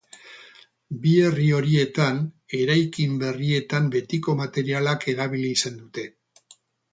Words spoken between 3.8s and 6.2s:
betiko materialak erabili izan dute.